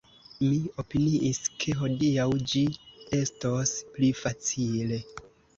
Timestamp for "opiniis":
0.83-1.39